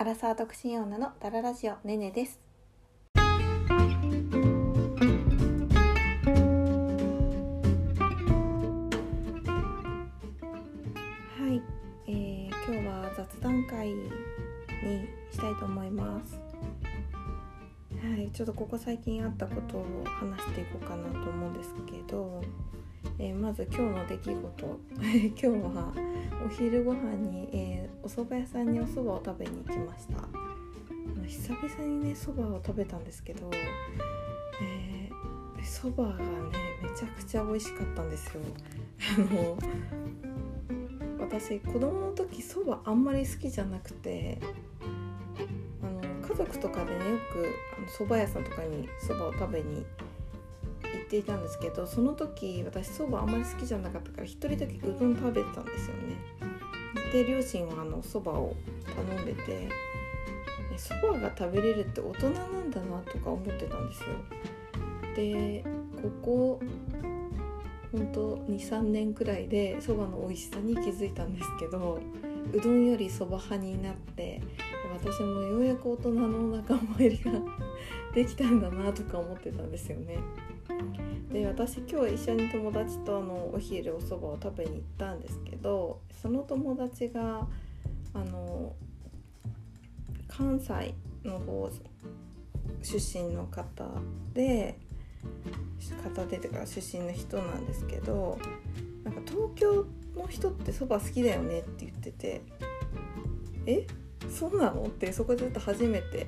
[0.00, 2.40] アラサー独身女のダララジオねねです。
[3.14, 3.22] は
[11.46, 11.60] い、
[12.06, 14.10] えー、今日は雑談会に
[15.30, 16.40] したいと思います。
[18.02, 22.29] はい、ちょっとここ最近あったことを話していこうかなと思うんですけど、
[23.50, 24.80] まず今日の出来事。
[25.02, 25.92] 今日は
[26.46, 30.18] お昼ご飯に、えーお蕎麦屋さんにお蕎麦を食べに行きました。
[30.18, 30.28] あ
[31.18, 33.50] の久々にね蕎麦を食べたんですけど
[34.62, 38.40] えー蕎麦がねめちゃくちゃ美味しかったんですよ。
[39.18, 39.58] あの
[41.18, 44.38] 私子供の時蕎麦あんまり好きじゃなくて
[45.82, 50.09] あの家族とかでねよくあの蕎麦屋さんとかに蕎麦を食べに行
[50.98, 56.16] っていたんですけどその時私蕎麦あんまり好きじゃなかったから一人だけうどん食べてたんですよね。
[57.12, 58.54] で両親はあの蕎麦を
[58.84, 59.68] 頼んでてえ
[60.76, 64.08] 蕎麦が食べれるって大人なんだなとか思ってたんですよ。
[65.16, 65.64] で
[66.00, 66.60] ここ
[67.92, 71.98] ほんと23年くらいで蕎麦の美味しさに気づいたんですけど
[72.52, 74.40] うどんより蕎麦派になって
[75.02, 77.32] 私もようやく大人の仲間入りが
[78.14, 80.18] できたんだなとか思ってたんですよね。
[81.32, 87.46] で私今日一緒に友達とあのお昼お蕎麦を食べに行ったんですけどその友達が
[88.14, 88.74] あの
[90.26, 91.70] 関西の方
[92.82, 93.86] 出身の方
[94.34, 94.76] で
[96.02, 98.38] 方でというか出身の人なんですけど
[99.04, 99.86] なんか東京
[100.16, 102.42] の人ってそば好きだよねって言ってて
[103.66, 103.86] え？
[104.28, 104.82] そうなの？
[104.82, 106.26] ってそこでちょっと初めて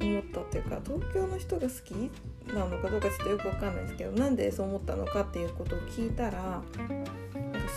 [0.00, 2.10] 思ったっていうか東京の人が好き？
[2.54, 6.70] なのかどうかちょっとよくわかんないですけどなんでそう思ったのかっていうことを聞いたらなんか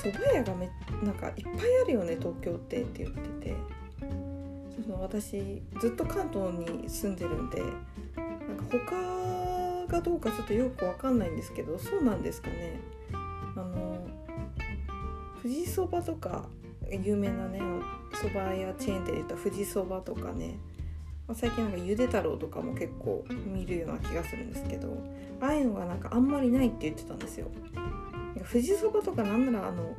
[0.03, 0.69] 蕎麦屋がめ
[1.03, 3.21] なんかいっぱいあるよね東京ってって言って。
[3.41, 3.55] て
[4.81, 12.79] その私ずっと関東に住んでるんでなんか他がどうかちょっとよくわかんないんですけどそうなんですかね。
[13.55, 14.07] あの
[15.41, 16.47] 富士そばとか
[16.89, 17.59] 有名なね
[18.13, 20.57] そば屋チェーン店で言った富士そばとかね。
[21.31, 25.01] まあ最近なんかゆで太郎とかも結構見るような気がするんですけど
[25.39, 27.47] ああいうのがなんかあんまりないって言ってたんですよ。
[28.51, 29.95] 富士そばとかなんならあの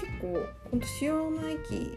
[0.00, 1.96] 結構ほんと主要な駅、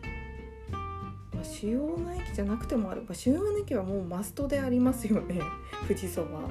[1.34, 5.42] まあ、主要な駅じゃなくてもある、まあ、主要な駅はもうマストでありますよね
[5.88, 6.42] 富士そば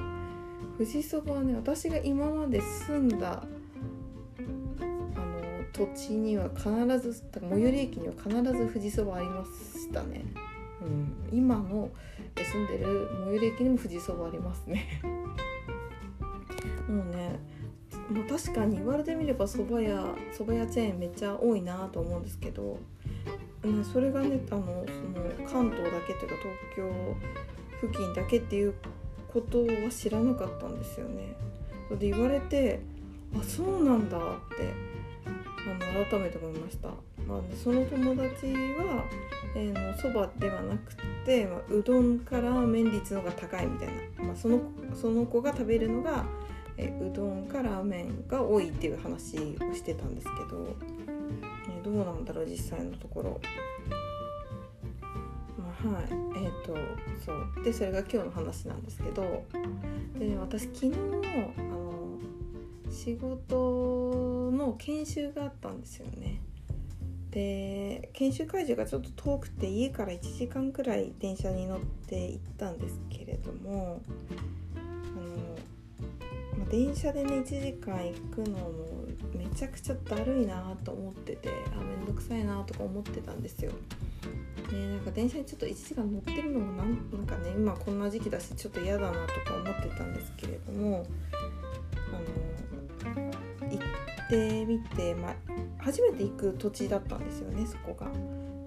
[0.77, 3.43] 富士そばはね私が今まで住んだ
[4.41, 6.69] あの土地には必
[6.99, 10.25] ず最寄り駅には必ず富士そばありましたね。
[10.81, 11.89] うん、今の
[12.35, 15.01] 住んでる最寄り駅にも富士そばありますね
[16.87, 17.39] もうね
[18.09, 22.77] もう確かに言われてみればそば屋そば屋チェーンめっちゃ多いなと思うんですけど、
[23.63, 26.35] うん、それがねあのその関東だけというか
[26.75, 27.15] 東京
[27.81, 28.73] 付近だけっていう
[29.27, 31.35] ことは知らなかったんですよね。
[31.91, 32.81] で言われて
[33.35, 34.21] あそうなんだっ
[34.57, 34.73] て
[35.67, 36.89] あの改めて思いました。
[37.27, 39.05] まあ、その友達は
[39.55, 40.95] えーのそばではなく
[41.25, 44.61] て、まあ、うどんかラーメン率の方が高いみたいな、まあ、その
[44.93, 46.25] その子が食べるのが、
[46.77, 49.39] えーうどんかラーメンが多いっていう話を
[49.73, 50.75] してたんですけど、
[51.67, 53.41] えーどうなんだろう実際のところ。
[55.77, 56.75] はいえっ、と
[57.23, 59.45] そうでそれが今日の話なんですけど
[60.17, 60.93] で私昨日
[61.57, 62.17] あの
[62.89, 66.41] 仕事の研修があったんですよね。
[67.31, 74.01] で研修会場がちょっと遠くて家から1時間くらい電車に乗って行ったんですけれども
[74.75, 78.71] あの、まあ、電車でね1時間行くのも
[79.35, 83.71] めちゃくちゃだるいなと思っててあめんどくさいなとか思ってたんですよ。
[84.71, 91.05] ね、なんか電車にちょっと1時間乗ってるのもなんなんかね今こんな時期だしちょっと嫌だなとか思ってたんですけれども
[92.09, 92.19] あの
[94.27, 95.33] ってみて、ま、
[95.79, 98.11] 初めて行く土地だったんですよねそこが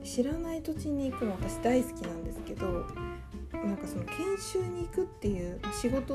[0.03, 2.87] 知らない土地に行くの私大好きなんですけど
[3.53, 6.15] なんかその研修に行くっていう仕事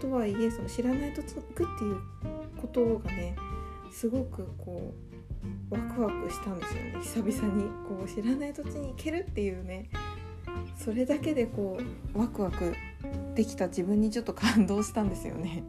[0.00, 2.00] とはいえその知らない土地に行くっていう
[2.60, 3.36] ことがね
[3.92, 4.94] すごくこ
[5.70, 9.90] うワクワクしたんですよね久々にこう知らない土地に行けるっていうね
[10.78, 11.78] それだけでこ
[12.14, 12.74] うワクワク
[13.34, 15.64] できた自分にちょっと感動したんですよね。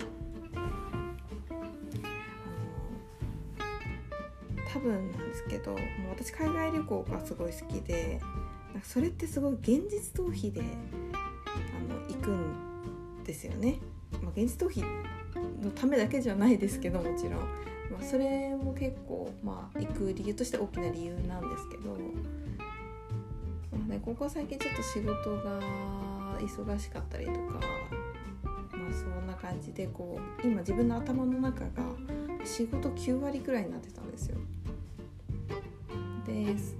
[4.83, 8.19] 分なんですけどもう私海外旅行がすごい好きで
[8.73, 13.79] なんかそれってすごい現実逃避であの行くんですよね。
[14.21, 14.83] まあ、現実逃避
[15.63, 17.33] のためだけじゃないですけどもちろん、
[17.91, 21.89] まあ、それも結構、まあ、行く理由として大きな理由なんですけど、
[23.71, 25.59] まあね、ここ最近ちょっと仕事が
[26.39, 31.69] 忙しかったりとかまあそんな感じでこう今自分の頭の中が
[32.43, 34.37] 仕事9割くらいになってたんですよ。
[36.33, 36.75] です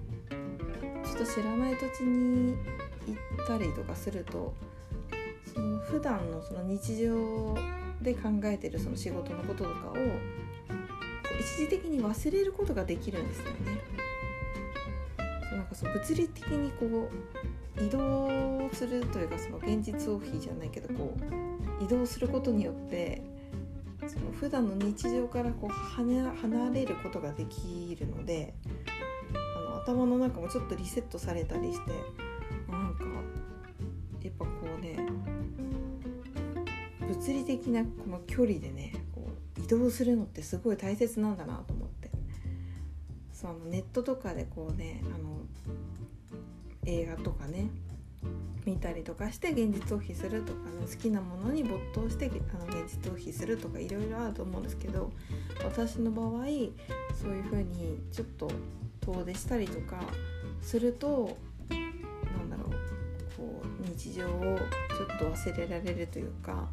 [1.06, 2.56] ちょっと知らない土地に
[3.08, 4.54] 行ったりとかすると
[5.54, 7.56] その普段のその日常
[8.02, 9.96] で考えてるその仕事のこととかを
[11.40, 13.54] 一時的に忘れることができるんですよね。
[15.50, 17.10] そうなんかそう物理的にこ
[17.78, 21.16] う移動するというかその現実逃避じゃないけどこ
[21.80, 23.22] う移動することによって
[24.08, 28.54] その普段の日常からこう離れることができるので
[29.86, 31.92] 頭の中もちょっとリセットされたりして
[32.72, 33.06] なんか
[34.22, 34.98] やっぱこうね
[37.08, 41.94] 物理的なこの距離でねこう移動するのってすごい大切なんだなと思って。
[43.44, 45.42] そのネットとかでこうねあの
[46.86, 47.68] 映画とかね
[48.64, 55.12] 見たりとかして現実逃避するとか、ね、好きなものに没頭してあの現実逃避するとかいろいろあると思うんですけど
[55.62, 56.30] 私の場合
[57.22, 58.50] そういう風にちょっと
[59.06, 60.00] 遠出したりとか
[60.62, 61.38] すると
[61.70, 62.70] なんだろう
[63.38, 66.70] こう日常をちょっと忘れられるというか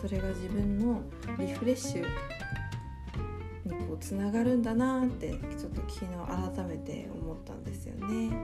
[0.00, 1.02] それが自分の
[1.38, 5.38] リフレッシュにこうつながるんだなってちょ
[5.68, 8.36] っと昨日改めて思ったんですよね。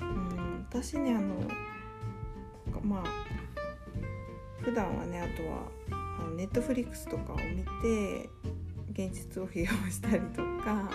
[0.00, 1.34] うん私ねあの
[2.82, 3.04] まあ
[4.60, 5.68] 普段はねあとは
[6.36, 8.28] ネットフリックスとかを見て
[8.92, 10.90] 現実逃避をしたりとか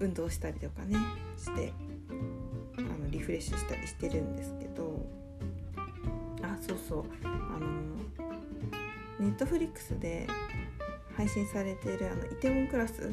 [0.00, 0.96] 運動したりとかね
[1.36, 1.72] して
[2.78, 5.06] あのリフレッシュしたりしてるんですけど
[6.42, 7.04] あそうそう。
[7.24, 7.94] あの
[9.20, 10.26] ネットフリックスで
[11.16, 13.12] 配信されてるあのイテウォンクラス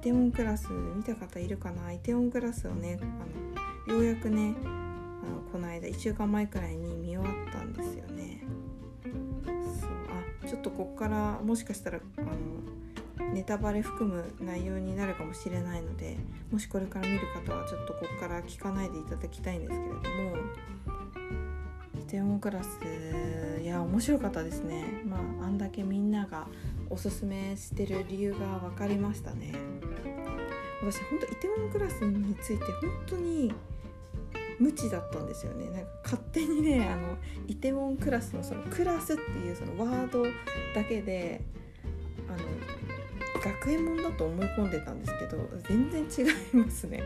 [0.00, 1.92] イテウォンクラス見た方いるかな？
[1.92, 2.98] イテウォンクラスをね
[3.86, 4.68] あのようやくねあ
[5.28, 8.42] のこの間1週間前くらいに見終わったんですよね。
[9.04, 9.10] そ
[9.86, 9.90] う。
[10.44, 12.26] あちょっとこっからもしかしたらあの
[13.32, 16.16] ネタバレ含む内容になるかもしれないので
[16.50, 20.36] もしこれから見る方はちょっとこっから聞かないでいただきたいんですけれども
[21.98, 22.78] イテウォンクラス
[23.62, 25.02] いや面白かったですね。
[25.04, 26.46] まああんだけみんなが
[26.88, 29.52] おすすめしてる理由が分かりましたね。
[30.80, 33.52] 私本当イテウォンクラスについて本当に
[34.58, 35.66] 無知だったんですよね。
[35.66, 37.16] なんか勝手にねあの
[37.46, 40.24] イテウォンクラスのそのクラスっていうそのワード
[40.74, 41.42] だけで
[43.40, 45.38] 学園もんだと思い込んでたんですけど
[45.68, 47.02] 全然違いますね。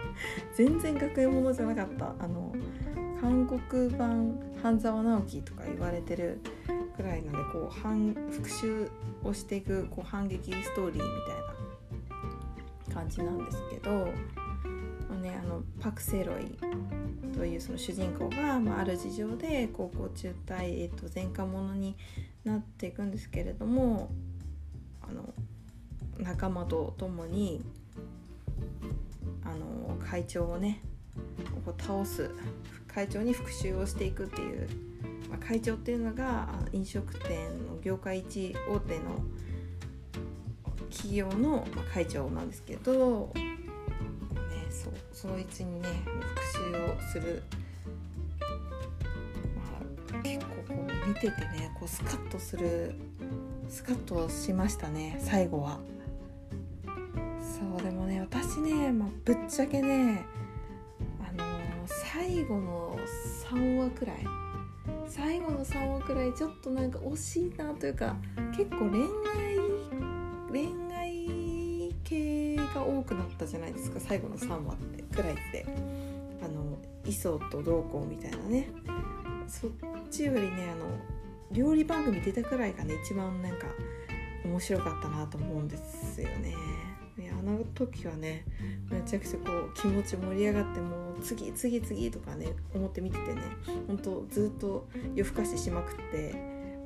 [0.54, 2.14] 全然学園ものじゃなかった。
[2.18, 2.54] あの
[3.20, 6.40] 韓国版半沢直樹とか言われてる
[6.96, 8.88] くらいなんでこう反復讐
[9.28, 11.10] をしていくこう反撃ストーリーみ
[12.08, 16.56] たいな感じなんですけど、まあね、あのパク・セロイ
[17.34, 21.96] というその主人公が、まあ、ある事情で高校中退、えっと、前科者に
[22.44, 24.10] なっていくんですけれども
[25.02, 25.32] あの
[26.22, 27.62] 仲間と共に
[29.44, 30.80] あの会長をね
[31.64, 32.30] こう倒す
[32.92, 34.68] 会長に復讐をしていくっていう、
[35.28, 39.04] まあ、会長っていうのが飲食店の業界一大手の
[40.90, 43.46] 企業の会長なんですけど、ね、
[45.12, 45.88] そそいつにね
[46.58, 47.42] 復讐をする、
[50.12, 52.94] まあ、結構こう見ててねこうスカッとする
[53.68, 55.78] スカッとしましたね最後は。
[57.60, 60.24] そうでもね私ね、まあ、ぶっちゃけね
[61.20, 61.46] あのー、
[61.86, 62.98] 最後の
[63.50, 64.24] 3話くらい
[65.06, 68.16] 最後の3話くらいちょっとなんか惜しいなというか
[68.56, 69.60] 結構恋愛
[70.50, 75.66] 恋愛系が多くなったじゃないですか最後の3話ってくらいって
[76.42, 78.70] あの磯とどうこうみたいなね
[79.46, 79.70] そっ
[80.10, 80.86] ちよりねあの
[81.52, 83.66] 料理番組出たくらいがね一番なんか
[84.44, 86.54] 面白かったなと思うんですよね。
[87.40, 88.44] あの時はね
[88.90, 93.40] めちゃくちゃこう気持ち盛り上がってもう次次次とかね思って見ててね
[93.86, 96.34] ほんとずっと夜更かししまくって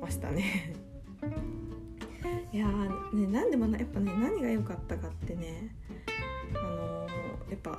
[0.01, 0.73] ましたね。
[2.53, 5.75] いやーね何でもやっぱね何が良かったかってね
[6.55, 7.71] あのー、やっぱ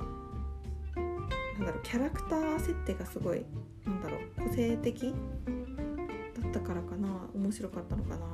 [1.57, 3.43] なんだろうキャラクター設定がすごい
[3.85, 5.15] なんだろう個性的
[6.43, 8.25] だったからかな面白かったのかな。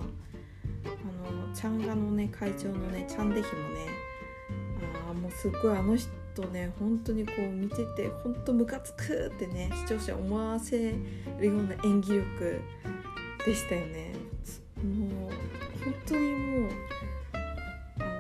[0.83, 4.02] あのチャンガのね会長のねチャンデヒもね
[5.23, 10.95] もうすっごいあの人ね本当にこう見てて本当ムカつくってね視聴者思わせ
[11.39, 12.61] るような演技力
[13.45, 14.13] でしたよね。
[14.83, 15.29] もう
[15.85, 16.71] 本当にもう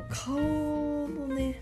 [0.09, 0.33] 顔
[1.09, 1.61] のね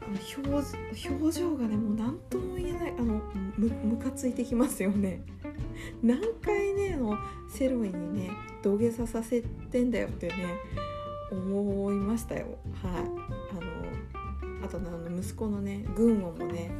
[0.00, 0.06] あ
[0.42, 3.22] の表表情がねもう何とも言えないあの
[3.56, 5.22] むむかついてきますよね。
[6.02, 7.16] 何回ねの
[7.48, 8.30] セロイにね
[8.62, 10.34] 土下座させてんだよってね
[11.30, 12.58] 思いましたよ。
[12.82, 12.92] はい。
[13.52, 13.89] あの
[14.62, 16.70] あとあの息子のね軍音もね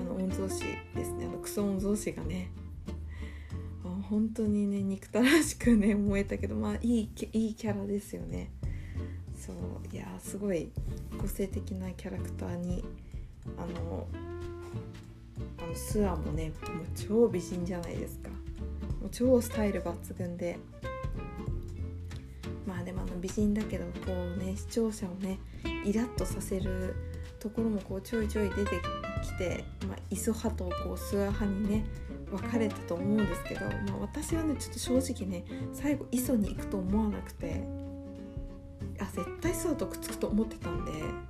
[0.00, 0.64] あの御曹司
[0.94, 1.26] ですね。
[1.26, 2.50] あのクソ御曹司がね
[4.08, 8.50] 本当にね憎たらしくね思えたけどまあいいいいキャラですよね。
[9.34, 9.56] そう
[9.94, 10.70] いやすごい
[11.18, 12.84] 個性的なキャラクターに
[13.56, 14.06] あの
[15.58, 18.28] あのスアもねもう超美人じゃないですか。
[19.00, 20.58] もう超スタイル抜群で。
[22.66, 25.38] まあでもあの美人だけどこうね視聴者をね
[25.84, 26.94] イラッとさせる
[27.38, 28.80] ところもこうちょいちょい出て
[29.22, 31.84] きて、まあ、磯派とこうスア派にね
[32.30, 37.62] 分かれたと思うんですけど、まあ、私はねちょっと正直ね最後磯に行くと思わなくて
[39.00, 41.20] あ絶対スアとくっつくと思ってたんで、うん、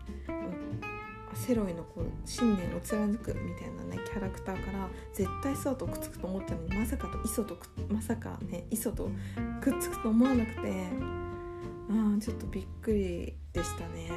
[1.35, 7.57] セロイのこう信念を貫くみたいなねキャラクターから絶対スアとくっつくと思ったのにまさかと磯と
[7.89, 9.11] まさかね磯と
[9.61, 10.87] くっつくと思わなくて
[11.91, 14.11] あちょっとびっくりでしたね。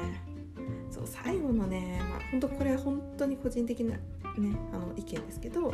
[0.90, 3.96] そう最後のね、まあ、本当これは本当に個人的な
[4.38, 5.72] ね、あの意見ですけど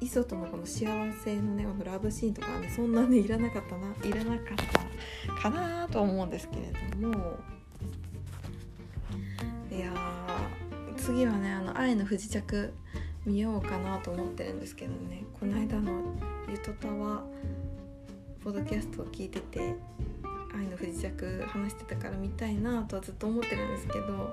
[0.00, 0.86] 磯とのこの幸
[1.24, 3.94] せのねラブシーンとかはねそんなねいらなかったな。
[4.02, 4.56] いらなかっ
[5.36, 7.38] たかなと思うんですけれども。
[9.70, 9.92] いや
[10.96, 12.72] 次はねあの愛の不時着
[13.24, 15.24] 見ようかなと思ってるんですけどね。
[15.38, 16.02] この間の
[16.48, 17.22] ゆとたわ
[18.42, 19.76] ポッドキャストを聞いてて
[20.54, 24.32] 愛の不時着話してたから見たいなとはずっと思ってるんですけど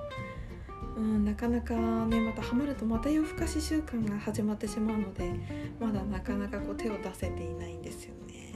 [0.96, 5.32] うん、なかなかねまたハマるとまた夜更かし習慣が始まってしまうので
[5.80, 8.50] まだなかなかこう手を出せていないんですよね。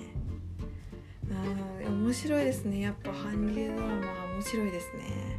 [1.31, 5.39] あ面白いですねやっぱ韓流ドラマは面白いですね。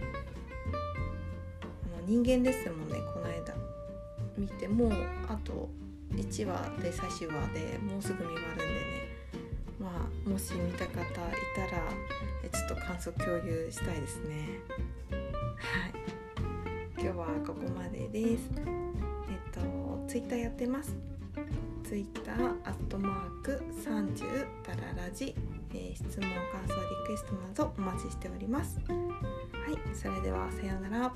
[1.61, 3.53] あの人間ですもんねこの間
[4.37, 4.91] 見てもう
[5.27, 5.69] あと
[6.13, 8.63] 1話で最終話でもうすぐ見終わるんで
[10.35, 11.07] もし見た方いたら
[12.51, 14.59] ちょっと感想共有したいですね。
[15.09, 15.15] は
[15.87, 15.93] い
[17.01, 18.51] 今日はここまでです。
[18.57, 18.63] えっ
[19.53, 19.61] と
[20.09, 20.93] ツイッターやってます。
[21.85, 25.33] ツイッターアットマーク30タララジ、
[25.73, 28.77] えー、質問感想リクエストなどお待ちしております。
[28.89, 28.97] はい、
[29.95, 31.13] それではさようなら。